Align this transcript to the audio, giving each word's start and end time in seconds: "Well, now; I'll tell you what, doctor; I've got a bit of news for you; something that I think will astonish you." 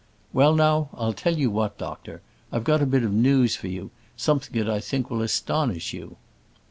"Well, 0.33 0.55
now; 0.55 0.89
I'll 0.95 1.13
tell 1.13 1.37
you 1.37 1.51
what, 1.51 1.77
doctor; 1.77 2.21
I've 2.51 2.63
got 2.63 2.81
a 2.81 2.87
bit 2.87 3.03
of 3.03 3.13
news 3.13 3.55
for 3.55 3.67
you; 3.67 3.91
something 4.17 4.57
that 4.57 4.67
I 4.67 4.79
think 4.79 5.11
will 5.11 5.21
astonish 5.21 5.93
you." 5.93 6.15